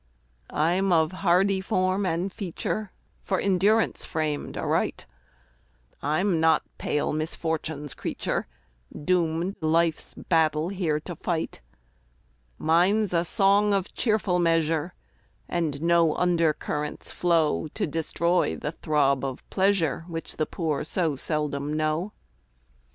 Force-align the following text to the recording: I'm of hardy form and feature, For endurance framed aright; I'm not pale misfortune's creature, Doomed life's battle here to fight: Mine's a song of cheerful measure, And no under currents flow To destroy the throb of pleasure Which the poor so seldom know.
I'm 0.49 0.91
of 0.91 1.11
hardy 1.11 1.61
form 1.61 2.07
and 2.07 2.33
feature, 2.33 2.91
For 3.21 3.39
endurance 3.39 4.03
framed 4.03 4.57
aright; 4.57 5.05
I'm 6.01 6.39
not 6.39 6.63
pale 6.79 7.13
misfortune's 7.13 7.93
creature, 7.93 8.47
Doomed 8.99 9.57
life's 9.61 10.15
battle 10.15 10.69
here 10.69 10.99
to 11.01 11.15
fight: 11.17 11.61
Mine's 12.57 13.13
a 13.13 13.23
song 13.23 13.75
of 13.75 13.93
cheerful 13.93 14.39
measure, 14.39 14.95
And 15.47 15.79
no 15.83 16.15
under 16.15 16.51
currents 16.51 17.11
flow 17.11 17.67
To 17.75 17.85
destroy 17.85 18.55
the 18.55 18.71
throb 18.71 19.23
of 19.23 19.47
pleasure 19.51 20.05
Which 20.07 20.37
the 20.37 20.47
poor 20.47 20.83
so 20.83 21.15
seldom 21.15 21.73
know. 21.77 22.13